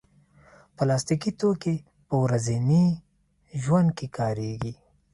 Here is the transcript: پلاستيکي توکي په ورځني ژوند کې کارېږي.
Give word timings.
پلاستيکي 0.77 1.31
توکي 1.39 1.75
په 2.07 2.15
ورځني 2.23 2.85
ژوند 3.63 3.89
کې 3.97 4.07
کارېږي. 4.17 4.73